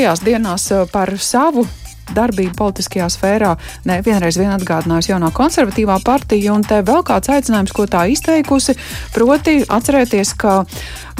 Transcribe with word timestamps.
Šajās 0.00 0.22
dienās 0.24 0.62
par 0.88 1.10
savu 1.20 1.66
darbību 2.16 2.54
politiskajā 2.56 3.04
sfērā 3.12 3.50
ne 3.84 3.98
vienreiz 4.00 4.38
vien 4.40 4.48
atgādinājusi 4.54 5.10
jaunā 5.12 5.28
konservatīvā 5.36 5.98
partija, 6.00 6.54
un 6.54 6.64
te 6.64 6.78
vēl 6.88 7.04
kāds 7.04 7.28
aicinājums, 7.28 7.74
ko 7.76 7.84
tā 7.84 8.06
izteikusi, 8.08 8.78
proti 9.12 9.58
atcerēties, 9.68 10.32
ka 10.40 10.56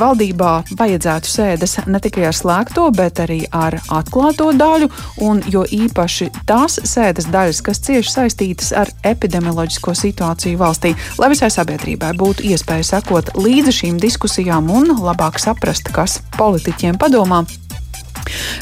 valdībā 0.01 0.55
vajadzētu 0.81 1.29
sēdes 1.29 1.77
ne 1.93 2.01
tikai 2.01 2.25
ar 2.31 2.41
slēgto, 2.41 2.89
bet 2.97 3.21
arī 3.21 3.43
ar 3.53 3.77
atklāto 3.93 4.49
daļu, 4.57 4.89
un 5.29 5.45
jo 5.53 5.69
īpaši 5.69 6.33
tās 6.49 6.81
sēdes 6.81 7.29
daļas, 7.29 7.61
kas 7.69 7.85
cieši 7.85 8.17
saistītas 8.17 8.73
ar 8.73 8.89
epidemioloģisko 9.13 9.93
situāciju 10.07 10.65
valstī, 10.65 10.97
lai 11.21 11.35
visai 11.37 11.53
sabiedrībai 11.53 12.17
būtu 12.17 12.49
iespēja 12.49 12.95
sekot 12.95 13.35
līdzi 13.37 13.83
šīm 13.83 14.01
diskusijām 14.01 14.73
un 14.73 14.97
labāk 15.05 15.37
saprast, 15.37 15.93
kas 15.93 16.23
politiķiem 16.41 16.97
padomā 16.97 17.45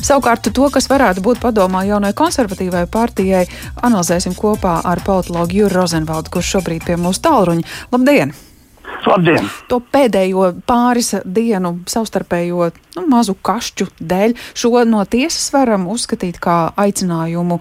Savukārt 0.04 0.50
to, 0.54 0.68
kas 0.74 0.90
varētu 0.90 1.24
būt 1.24 1.42
padomā 1.44 1.84
jaunai 1.88 2.14
konservatīvai 2.16 2.86
partijai, 2.90 3.46
analizēsim 3.82 4.36
kopā 4.38 4.80
ar 4.84 5.02
politologu 5.06 5.62
Juru 5.62 5.82
Rozenvaldu, 5.82 6.34
kurš 6.36 6.58
šobrīd 6.58 6.86
pie 6.88 7.00
mūsu 7.00 7.24
tālruņa. 7.28 7.66
Labdien! 7.94 8.36
Labdien! 9.08 9.48
To 9.70 9.80
pēdējo 9.80 10.50
pāris 10.68 11.14
dienu 11.24 11.78
savstarpējo 11.88 12.68
nu, 12.96 13.04
mazu 13.10 13.34
kašķu 13.34 13.88
dēļ 14.00 14.34
šo 14.58 14.84
no 14.88 15.04
tiesas 15.08 15.48
varam 15.54 15.86
uzskatīt 15.88 16.40
kā 16.42 16.58
aicinājumu 16.76 17.60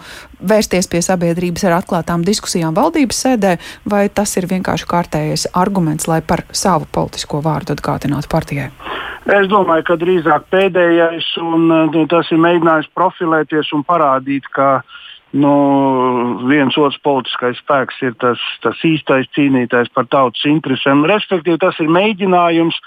vērsties 0.51 0.89
pie 0.91 1.01
sabiedrības 1.05 1.67
ar 1.69 1.79
atklātām 1.79 2.25
diskusijām 2.27 2.75
valdības 2.77 3.23
sēdē, 3.25 3.55
vai 3.89 4.07
tas 4.09 4.35
ir 4.37 4.49
vienkārši 4.51 4.89
kārtējais 4.89 5.47
arguments, 5.57 6.09
lai 6.11 6.21
par 6.21 6.43
savu 6.51 6.89
politisko 6.91 7.41
vārdu 7.45 7.77
atgādinātu 7.77 8.31
partijai? 8.31 8.71
Es 9.27 9.49
domāju, 9.51 9.83
ka 9.89 9.97
drīzāk 9.99 10.45
pēdējais, 10.53 11.33
un 11.43 11.67
nu, 11.67 12.05
tas 12.07 12.29
ir 12.31 12.39
mēģinājums 12.39 12.93
profilēties 12.95 13.73
un 13.75 13.83
parādīt, 13.87 14.47
ka 14.55 14.79
nu, 15.37 15.53
viens 16.49 16.77
otrs 16.79 16.99
politiskais 17.05 17.59
spēks 17.61 17.99
ir 18.05 18.15
tas, 18.21 18.41
tas 18.63 18.79
īstais 18.85 19.29
cīnītājs 19.37 19.91
par 19.95 20.07
tautas 20.11 20.45
interesēm. 20.49 21.05
Respektīvi, 21.09 21.59
tas 21.61 21.77
ir 21.83 21.91
mēģinājums 21.93 22.77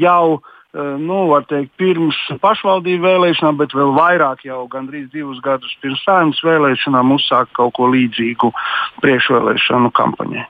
jau 0.00 0.38
eh, 0.38 0.96
nu, 1.00 1.20
teikt, 1.50 1.74
pirms 1.80 2.18
pašvaldību 2.42 3.06
vēlēšanām, 3.06 3.60
bet 3.60 3.76
vēl 3.76 3.94
vairāk 3.96 4.44
jau 4.48 4.64
gandrīz 4.72 5.08
divus 5.14 5.40
gadus 5.44 5.76
pirms 5.82 6.02
saimnes 6.06 6.42
vēlēšanām 6.44 7.14
uzsākt 7.16 7.54
kaut 7.56 7.76
ko 7.78 7.90
līdzīgu 7.94 8.52
priekšvēlēšanu 9.04 9.94
kampaņai. 9.96 10.46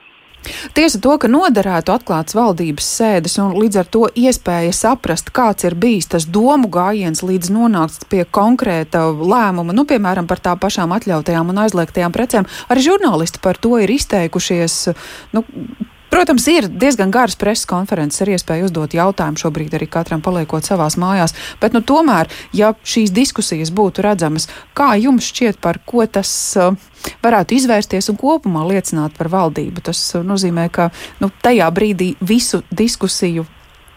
Tiesa 0.75 0.99
to, 1.01 1.15
ka 1.21 1.29
noderētu 1.31 1.93
atklāts 1.95 2.35
valdības 2.37 2.87
sēdes 2.99 3.37
un 3.41 3.55
līdz 3.57 3.81
ar 3.81 3.89
to 3.91 4.03
iespēja 4.15 4.73
saprast, 4.75 5.31
kāds 5.35 5.67
ir 5.67 5.77
bijis 5.79 6.09
tas 6.11 6.27
domu 6.27 6.69
gājiens 6.71 7.23
līdz 7.25 7.51
nonākt 7.55 8.07
pie 8.11 8.25
konkrēta 8.25 9.07
lēmuma, 9.15 9.75
nu, 9.75 9.87
piemēram, 9.89 10.29
par 10.29 10.43
tā 10.43 10.55
pašām 10.59 10.93
atļautajām 10.95 11.51
un 11.53 11.63
aizliegtajām 11.65 12.15
precēm. 12.15 12.49
Arī 12.69 12.85
žurnālisti 12.85 13.41
par 13.43 13.59
to 13.61 13.77
ir 13.81 13.91
izteikušies. 13.95 14.79
Nu, 15.35 15.45
Protams, 16.15 16.45
ir 16.47 16.69
diezgan 16.71 17.11
garas 17.11 17.35
preses 17.35 17.67
konferences 17.67 18.21
ar 18.23 18.29
iespēju 18.31 18.69
uzdot 18.69 18.93
jautājumu 18.95 19.41
šobrīd 19.41 19.73
arī 19.75 19.89
katram 19.91 20.21
paliekot 20.23 20.63
savās 20.63 20.95
mājās, 20.95 21.33
bet 21.59 21.75
nu, 21.75 21.81
tomēr, 21.83 22.31
ja 22.55 22.69
šīs 22.87 23.11
diskusijas 23.11 23.73
būtu 23.75 24.05
redzamas, 24.05 24.47
kā 24.71 24.93
jums 24.95 25.27
šķiet, 25.27 25.59
par 25.59 25.81
ko 25.83 26.05
tas 26.07 26.31
uh, 26.55 26.71
varētu 27.19 27.57
izvērsties 27.57 28.07
un 28.13 28.21
kopumā 28.21 28.63
liecināt 28.69 29.19
par 29.19 29.27
valdību? 29.33 29.83
Tas 29.91 30.07
uh, 30.15 30.23
nozīmē, 30.23 30.69
ka 30.71 30.87
nu, 31.19 31.33
tajā 31.43 31.67
brīdī 31.75 32.13
visu 32.23 32.63
diskusiju 32.71 33.43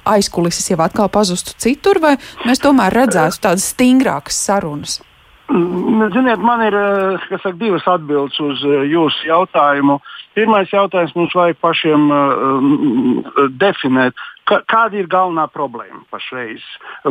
aizkulises 0.02 0.72
jau 0.72 0.82
atkal 0.82 1.06
pazustu 1.14 1.54
citur, 1.54 2.02
vai 2.02 2.16
mēs 2.42 2.66
tomēr 2.66 2.98
redzētu 2.98 3.46
tādas 3.46 3.70
stingrākas 3.76 4.42
sarunas? 4.48 5.04
Mm, 5.48 6.10
ziniet, 6.12 6.42
man 6.44 6.60
ir 6.66 6.74
uh, 6.76 7.28
saka, 7.30 7.54
divas 7.56 7.86
atbildes 7.88 8.36
uz 8.44 8.64
jūsu 8.64 9.30
jautājumu. 9.30 9.96
Pirmais 10.36 10.68
jautājums 10.72 11.14
mums 11.16 11.34
vajag 11.34 11.56
pašiem 11.64 12.10
uh, 12.12 13.46
definēt, 13.56 14.18
kāda 14.48 14.98
ir 14.98 15.08
galvenā 15.10 15.46
problēma 15.52 16.02
pašreiz. 16.12 16.64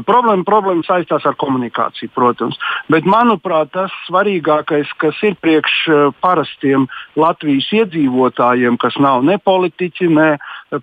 Problēma, 0.08 0.46
problēma 0.48 0.86
saistās 0.88 1.26
ar 1.28 1.38
komunikāciju, 1.40 2.12
protams. 2.16 2.58
Bet, 2.92 3.08
manuprāt, 3.08 3.72
tas 3.76 3.94
svarīgākais, 4.08 4.92
kas 5.02 5.20
ir 5.28 5.38
priekš 5.42 5.76
parastiem 6.24 6.88
Latvijas 7.20 7.70
iedzīvotājiem, 7.78 8.80
kas 8.82 8.98
nav 9.02 9.24
ne 9.28 9.38
politiķi, 9.38 10.10
ne 10.18 10.30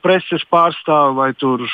preses 0.04 0.44
pārstāvi 0.53 1.16
vai 1.19 1.31
tur 1.38 1.65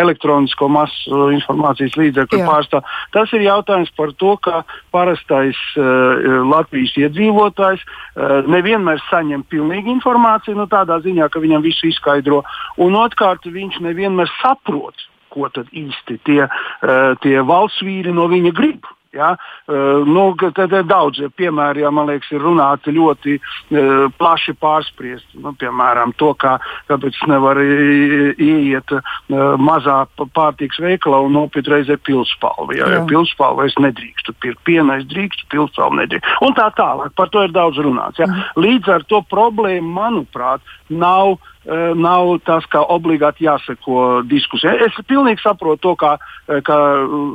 elektronisko 0.00 0.68
masu 0.72 1.30
informācijas 1.34 1.96
līdzekļu 1.98 2.42
pārstāvi, 2.46 2.98
tas 3.16 3.32
ir 3.36 3.46
jautājums 3.46 3.90
par 3.96 4.12
to, 4.20 4.36
ka 4.42 4.62
parastais 4.94 5.58
uh, 5.80 6.44
Latvijas 6.52 6.94
iedzīvotājs 7.00 7.82
uh, 7.82 8.42
nevienmēr 8.50 9.02
saņem 9.08 9.44
pilnīgi 9.50 9.92
informāciju, 9.96 10.58
nu, 10.60 10.68
tādā 10.70 11.00
ziņā, 11.04 11.28
ka 11.32 11.42
viņam 11.42 11.64
visu 11.64 11.88
izskaidro. 11.90 12.42
Un 12.82 12.96
otrkārt, 12.98 13.46
viņš 13.48 13.80
nevienmēr 13.82 14.01
saprot, 14.40 15.06
ko 15.32 15.48
tad 15.48 15.70
īsti 15.72 16.18
tie, 16.26 16.42
uh, 16.48 17.14
tie 17.22 17.38
valsts 17.40 17.84
vīri 17.86 18.12
no 18.12 18.28
viņa 18.32 18.52
grib. 18.56 18.88
Ja? 19.12 19.36
Uh, 19.66 20.06
nu, 20.08 20.32
tad 20.56 20.72
ir 20.72 20.86
daudz 20.88 21.20
piemēru, 21.36 21.82
ja 21.84 21.90
man 21.92 22.08
liekas, 22.08 22.30
ir 22.32 22.40
runāti 22.40 22.94
ļoti 22.96 23.36
uh, 23.36 24.06
plaši 24.16 24.54
pārspriest. 24.56 25.34
Nu, 25.36 25.52
piemēram, 25.60 26.14
to, 26.20 26.32
kā, 26.40 26.54
kāpēc 26.88 27.20
nevar 27.28 27.60
ieiet 27.60 28.96
uh, 28.96 29.12
mazā 29.60 29.98
pārtīks 30.16 30.80
veikalā 30.80 31.20
un 31.26 31.36
nopirkt 31.36 31.68
reizē 31.72 31.98
pilspalvu. 32.00 32.78
Ja, 32.78 32.88
ja 32.96 33.04
pilspalvu 33.08 33.68
es 33.68 33.76
nedrīkstu 33.80 34.36
pirkt, 34.40 34.64
pienu 34.68 34.96
es 34.96 35.06
drīkstu, 35.12 35.48
pilspalvu 35.52 36.00
nedrīkstu. 36.00 36.40
Un 36.48 36.56
tā 36.56 36.70
tālāk, 36.78 37.12
par 37.18 37.32
to 37.32 37.44
ir 37.44 37.52
daudz 37.52 37.80
runāts. 37.84 38.20
Ja? 38.22 38.30
Mm. 38.30 38.64
Līdz 38.64 38.96
ar 38.96 39.08
to 39.12 39.20
problēma, 39.28 39.92
manuprāt, 40.02 40.64
nav 40.88 41.36
Eh, 41.36 41.51
nav 41.64 42.38
tas, 42.42 42.64
ka 42.66 42.82
obligāti 42.90 43.46
jāseko 43.46 44.22
diskusijai. 44.26 44.80
Es 44.86 44.96
pilnīgi 45.06 45.42
saprotu 45.44 45.82
to, 45.82 45.94
ka, 45.96 46.16
eh, 46.48 46.60
ka 46.60 46.76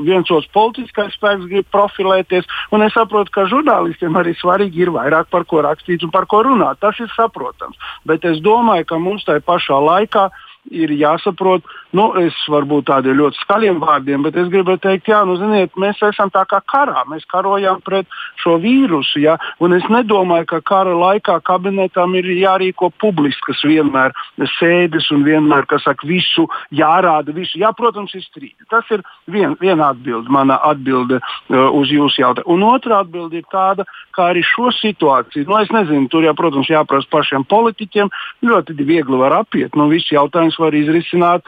viens 0.03 0.27
otrs 0.31 0.49
politiskais 0.51 1.15
spēks 1.15 1.47
grib 1.47 1.67
profilēties, 1.71 2.43
un 2.71 2.83
es 2.83 2.93
saprotu, 2.93 3.31
ka 3.31 3.47
žurnālistiem 3.47 4.11
arī 4.19 4.35
svarīgi 4.35 4.83
ir 4.83 4.91
vairāk 4.91 5.31
par 5.31 5.45
ko 5.45 5.63
rakstīt 5.63 6.03
un 6.03 6.11
par 6.11 6.25
ko 6.25 6.43
runāt. 6.43 6.79
Tas 6.79 6.99
ir 6.99 7.07
saprotams. 7.15 7.77
Bet 8.05 8.25
es 8.25 8.39
domāju, 8.39 8.85
ka 8.85 8.97
mums 8.99 9.23
tajā 9.23 9.39
pašā 9.39 9.79
laikā 9.79 10.29
ir 10.71 10.93
jāsaprot, 10.95 11.65
Nu, 11.95 12.09
es 12.19 12.35
varbūt 12.51 12.89
tādiem 12.89 13.15
ļoti 13.15 13.39
skaļiem 13.45 13.77
vārdiem, 13.79 14.23
bet 14.25 14.35
es 14.39 14.49
gribēju 14.51 14.81
teikt, 14.83 15.07
jā, 15.07 15.21
nu, 15.27 15.37
ziniet, 15.39 15.71
mēs 15.79 16.01
esam 16.03 16.29
tā 16.33 16.43
kā 16.49 16.59
karā. 16.67 17.05
Mēs 17.07 17.23
karojam 17.31 17.79
pret 17.85 18.09
šo 18.43 18.57
vīrusu. 18.59 19.21
Ja? 19.23 19.37
Un 19.63 19.77
es 19.77 19.87
nedomāju, 19.91 20.49
ka 20.51 20.59
kara 20.67 20.95
laikā 20.97 21.39
kabinetam 21.47 22.17
ir 22.19 22.27
jārīko 22.33 22.91
publiskas 22.99 23.63
vienmēr 23.63 24.15
sēdes 24.57 25.07
un 25.15 25.23
vienmēr, 25.27 25.67
kas 25.71 25.85
saka, 25.87 26.07
visu 26.07 26.49
jārāda. 26.75 27.31
Visu. 27.37 27.61
Jā, 27.61 27.71
protams, 27.77 28.11
ir 28.19 28.25
strīdi. 28.25 28.67
Tas 28.69 28.91
ir 28.91 29.05
vien, 29.31 29.55
viena 29.61 29.93
atbilde, 29.93 30.27
mana 30.33 30.59
atbilde 30.67 31.21
uh, 31.21 31.69
uz 31.71 31.93
jūsu 31.93 32.19
jautājumu. 32.25 32.51
Un 32.57 32.67
otra 32.67 32.99
atbilde 33.05 33.39
ir 33.39 33.47
tāda, 33.53 33.87
kā 34.11 34.27
arī 34.33 34.43
šo 34.43 34.73
situāciju. 34.75 35.47
Nu, 35.47 35.55
es 35.63 35.71
nezinu, 35.71 36.11
tur 36.11 36.27
jau, 36.27 36.35
protams, 36.35 36.67
jāprasa 36.71 37.07
pašiem 37.15 37.47
politiķiem. 37.47 38.11
Ļoti 38.43 38.75
viegli 38.83 39.23
var 39.23 39.39
apiet. 39.39 39.71
Nu, 39.79 39.87
viss 39.93 40.11
jautājums 40.11 40.56
var 40.61 40.75
izrisināt 40.77 41.45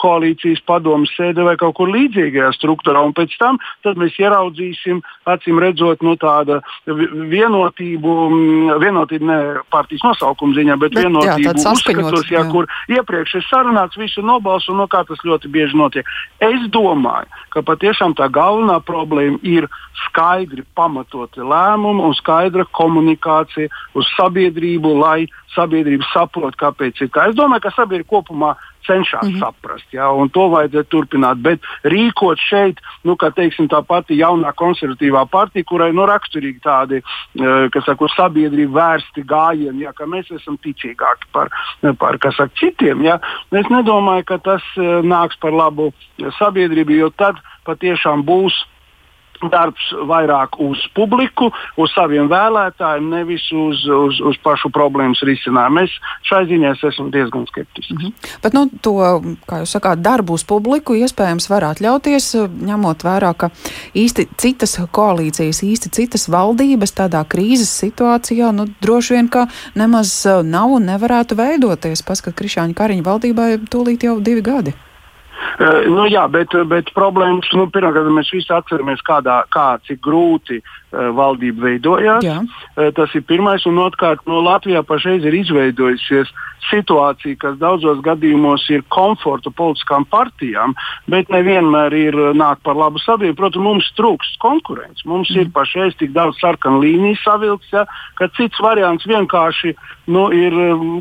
koalīcijas 0.00 0.62
padomus 0.68 1.12
sēdē 1.16 1.44
vai 1.46 1.56
kaut 1.60 1.76
kur 1.78 1.90
līdzīgajā 1.92 2.50
struktūrā. 2.56 3.02
Un 3.06 3.14
pēc 3.16 3.36
tam 3.40 3.60
mēs 4.00 4.18
ieraudzīsim, 4.20 5.02
acīm 5.30 5.60
redzot, 5.62 6.04
nu, 6.06 6.16
tādu 6.20 6.60
vienotību, 6.86 8.16
vienotību 8.82 9.30
ne 9.30 9.38
partijas 9.72 10.04
nosaukuma 10.06 10.56
ziņā, 10.58 10.78
bet, 10.80 10.94
bet 10.94 11.06
vienotību 11.06 11.50
jā, 11.50 11.74
uzskatos, 11.74 12.26
jā, 12.30 12.40
jā. 12.40 12.46
kur 12.52 12.68
iepriekš 12.90 13.38
ir 13.40 13.46
sarunāts, 13.48 13.98
visu 14.00 14.24
nobalsu, 14.26 14.72
un 14.74 14.82
no 14.82 14.88
kā 14.90 15.02
tas 15.08 15.20
ļoti 15.26 15.50
bieži 15.52 15.78
notiek. 15.78 16.08
Es 16.42 16.66
domāju, 16.72 17.30
ka 17.54 17.64
patiešām 17.66 18.16
tā 18.18 18.30
galvenā 18.32 18.80
problēma 18.86 19.40
ir 19.46 19.68
skaidri 20.06 20.64
pamatoti 20.76 21.44
lēmumi 21.44 22.04
un 22.08 22.16
skaidra 22.16 22.64
komunikācija 22.76 23.70
uz 23.98 24.08
sabiedrību, 24.16 24.94
lai 25.00 25.26
sabiedrība 25.54 26.06
saprot, 26.12 26.56
kāpēc 26.60 27.02
ir 27.02 27.10
tā. 27.14 27.28
Es 27.30 27.36
domāju, 27.38 27.66
ka 27.66 27.74
sabiedrība 27.74 28.08
kopumā 28.14 28.29
cenšas 28.86 29.22
mm 29.22 29.34
-hmm. 29.34 29.38
saprast, 29.38 29.92
ja, 29.92 30.10
un 30.10 30.28
to 30.28 30.48
vajadzētu 30.48 30.88
turpināt. 30.90 31.36
Bet 31.42 31.60
rīkot 31.84 32.38
šeit, 32.50 32.80
nu, 33.04 33.16
kā 33.16 33.30
teiksim, 33.34 33.68
tā 33.68 33.82
pati 33.86 34.18
jaunā 34.18 34.52
konservatīvā 34.54 35.26
partija, 35.30 35.64
kurai 35.64 35.92
nu, 35.92 36.06
raksturīgi 36.06 36.60
tādi, 36.64 36.96
e, 36.96 37.80
saka, 37.86 38.04
uz 38.04 38.12
sabiedrību 38.16 38.72
vērsti 38.72 39.22
gājieni, 39.22 39.84
ja, 39.86 39.92
ka 39.92 40.04
mēs 40.06 40.30
esam 40.30 40.58
ticīgāki 40.58 41.30
par, 41.32 41.48
par 41.98 42.18
saka, 42.36 42.52
citiem. 42.60 43.04
Ja. 43.04 43.20
Es 43.52 43.66
nedomāju, 43.66 44.24
ka 44.24 44.38
tas 44.38 44.62
e, 44.76 44.80
nāks 45.02 45.36
par 45.40 45.52
labu 45.52 45.92
sabiedrībai, 46.38 46.96
jo 46.96 47.10
tad 47.10 47.36
patiešām 47.64 48.24
būs 48.24 48.64
darbs 49.48 49.90
vairāk 50.10 50.58
uz 50.60 50.82
publiku, 50.96 51.50
uz 51.80 51.92
saviem 51.94 52.28
vēlētājiem, 52.30 53.08
nevis 53.12 53.46
uz, 53.52 53.84
uz, 53.86 54.20
uz 54.20 54.38
pašu 54.44 54.70
problēmas 54.74 55.22
risinājumu. 55.26 55.84
Es 55.86 55.94
šai 56.28 56.44
ziņā 56.50 56.74
esmu 56.76 57.08
diezgan 57.14 57.46
skeptisks. 57.48 57.92
Mm 57.94 58.02
-hmm. 58.02 58.28
Bet 58.42 58.56
nu, 58.56 58.66
to, 58.82 58.94
kā 59.48 59.62
jūs 59.62 59.74
sakāt, 59.76 60.02
darbu 60.02 60.36
uz 60.36 60.44
publiku 60.44 60.94
iespējams 60.94 61.50
var 61.50 61.64
atļauties, 61.72 62.34
ņemot 62.68 63.04
vērā, 63.04 63.32
ka 63.36 63.50
īsti 63.94 64.28
citas 64.36 64.76
koalīcijas, 64.92 65.62
īsti 65.62 65.90
citas 65.90 66.28
valdības 66.28 66.92
tādā 66.92 67.24
krīzes 67.24 67.72
situācijā, 67.84 68.52
nu, 68.52 68.66
droši 68.82 69.14
vien, 69.14 69.28
ka 69.28 69.46
nemaz 69.74 70.26
nav 70.44 70.70
un 70.70 70.86
nevarētu 70.86 71.36
veidoties. 71.36 72.02
Paskat, 72.02 72.34
Krišāņa 72.34 72.74
Kariņa 72.74 73.02
valdībai 73.02 73.50
tūlīt 73.70 74.04
jau 74.04 74.20
divi 74.20 74.42
gadi. 74.42 74.74
Uh, 75.60 75.86
nu, 75.88 76.06
jā, 76.10 76.26
bet, 76.32 76.54
bet 76.70 76.92
problēmas, 76.96 77.48
nu, 77.56 77.66
pirmkārt, 77.72 78.10
mēs 78.14 78.32
visi 78.34 78.52
atceramies, 78.54 79.02
kādā, 79.06 79.42
kā, 79.52 79.68
cik 79.86 80.02
grūti 80.04 80.60
uh, 80.60 81.10
valdība 81.16 81.70
veidojās. 81.70 82.26
Jā. 82.26 82.38
Uh, 82.76 82.90
tas 82.96 83.14
ir 83.16 83.26
pirmais, 83.28 83.66
un 83.68 83.80
otrkārt, 83.82 84.24
no 84.30 84.42
Latvijā 84.44 84.84
pašreiz 84.86 85.26
ir 85.26 85.40
izveidojusies 85.42 86.32
situācija, 86.68 87.38
kas 87.40 87.58
daudzos 87.60 88.00
gadījumos 88.04 88.66
ir 88.72 88.84
komforta 88.92 89.52
politiskām 89.54 90.04
partijām, 90.10 90.74
bet 91.10 91.30
nevienmēr 91.32 91.96
ir 91.96 92.18
nāk 92.36 92.62
par 92.66 92.78
labu 92.78 93.00
sabiedrību. 93.02 93.38
Protams, 93.38 93.64
mums 93.64 93.90
trūkst 93.98 94.38
konkurence. 94.42 95.04
Mums 95.08 95.32
mm. 95.32 95.40
ir 95.44 95.52
pašreiz 95.54 95.96
tik 96.00 96.12
daudz 96.16 96.40
sarkanu 96.40 96.82
līniju 96.84 97.18
savilkts, 97.22 97.72
ja, 97.74 97.86
ka 98.18 98.28
cits 98.36 98.60
variants 98.62 99.06
vienkārši 99.08 99.74
nu, 100.10 100.26
ir 100.34 100.56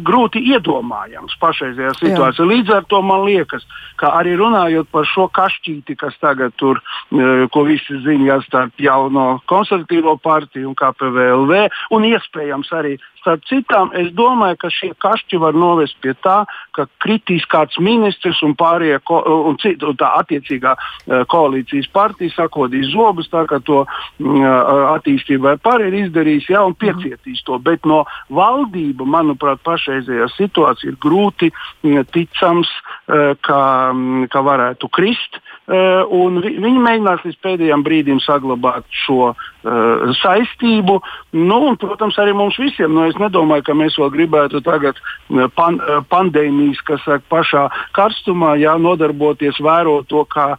grūti 0.06 0.42
iedomājams 0.54 1.38
pašreizējā 1.42 1.96
situācijā. 1.98 2.46
Jā. 2.46 2.50
Līdz 2.54 2.76
ar 2.78 2.88
to 2.90 3.02
man 3.06 3.26
liekas, 3.28 3.66
ka 4.00 4.14
arī 4.20 4.29
runājot 4.38 4.90
par 4.92 5.08
šo 5.10 5.28
kašķīti, 5.34 5.98
kas 6.00 6.18
tagad 6.22 6.54
tur, 6.62 6.82
uh, 6.82 7.46
ko 7.54 7.64
visi 7.68 8.00
zina, 8.06 8.40
starp 8.46 8.78
jauno 8.82 9.40
konservatīvo 9.50 10.18
partiju 10.24 10.72
un 10.72 10.78
KPVLV, 10.80 11.66
un 11.96 12.10
iespējams 12.12 12.74
arī 12.76 12.98
starp 13.20 13.46
citām, 13.50 13.92
es 13.98 14.12
domāju, 14.16 14.58
ka 14.62 14.72
šie 14.74 14.92
kašķi 15.04 15.40
var 15.42 15.58
novest 15.58 15.98
pie 16.04 16.16
tā, 16.24 16.42
ka 16.76 16.88
kritīs 17.04 17.46
kāds 17.52 17.80
ministrs 17.84 18.42
un 18.46 18.56
pārējie 18.60 19.00
ko, 19.08 19.22
un 19.50 19.60
cit, 19.62 19.84
un 19.84 19.98
tā 20.00 20.12
attiecīgā 20.22 20.76
uh, 20.76 21.24
koalīcijas 21.30 21.90
partija 21.94 22.34
sakodīs 22.36 22.92
zobus, 22.94 23.30
tā 23.32 23.46
kā 23.50 23.62
to 23.66 23.84
uh, 23.84 24.48
attīstībai 24.96 25.58
pārējie 25.64 25.92
ir 25.92 26.00
izdarījis, 26.06 26.50
ja, 26.54 26.64
un 26.68 26.78
piecietīs 26.80 27.44
to. 27.48 27.60
Bet 27.64 27.88
no 27.90 28.04
valdība, 28.34 29.08
manuprāt, 29.08 29.62
pašreizējā 29.68 30.30
situācija 30.38 30.94
ir 30.94 31.00
grūti 31.04 31.52
uh, 31.52 32.02
ticams, 32.14 32.72
uh, 32.72 33.36
ka, 33.46 33.62
ka 34.32 34.44
varētu 34.46 34.90
krist. 34.94 35.42
Vi, 35.70 36.52
viņi 36.58 36.80
mēģinās 36.82 37.26
līdz 37.28 37.36
pēdējiem 37.46 37.84
brīdim 37.86 38.20
saglabāt 38.24 38.88
šo 39.04 39.30
uh, 39.30 40.14
saistību. 40.18 40.96
Nu, 41.38 41.60
un, 41.68 41.78
protams, 41.78 42.18
arī 42.22 42.34
mums 42.34 42.58
visiem. 42.58 42.96
Nu, 42.96 43.06
es 43.10 43.20
nedomāju, 43.22 43.66
ka 43.68 43.76
mēs 43.78 43.98
vēl 44.00 44.12
gribētu 44.14 44.62
tagad 44.66 45.00
uh, 45.00 45.46
pan, 45.56 45.80
uh, 45.82 46.00
pandēmijas, 46.10 46.82
kas 46.88 47.04
saka, 47.06 47.26
pašā 47.32 47.66
karstumā, 47.98 48.56
jā, 48.62 48.76
nodarboties, 48.82 49.60
vērot 49.64 50.08
to, 50.10 50.24
kā, 50.32 50.54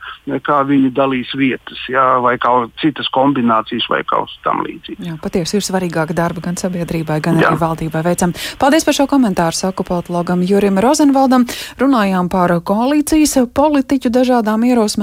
kā 0.47 0.61
viņi 0.69 0.93
dalīs 0.97 1.33
vietas, 1.39 1.81
jā, 1.91 2.07
vai 2.25 2.37
kā 2.43 2.53
citas 2.83 3.09
kombinācijas 3.15 3.89
vai 3.91 4.03
kaut 4.05 4.31
kas 4.31 4.37
tam 4.45 4.63
līdzīgs. 4.67 5.01
Jā, 5.07 5.17
patiesi 5.23 5.59
ir 5.59 5.65
svarīgāka 5.65 6.17
darba 6.17 6.45
gan 6.45 6.59
sabiedrībai, 6.61 7.21
gan 7.25 7.41
jā. 7.41 7.49
arī 7.49 7.61
valdībai 7.61 8.03
veicam. 8.05 8.35
Paldies 8.61 8.87
par 8.87 8.97
šo 8.97 9.07
komentāru, 9.11 9.57
saku 9.57 9.87
politologam 9.87 10.45
Jurim 10.47 10.79
Rozenvaldam. 10.83 11.47
Runājām 11.81 12.29
par 12.33 12.53
koalīcijas 12.67 13.39
politiķu 13.57 14.13
dažādām 14.13 14.67
ierosmēm 14.69 15.01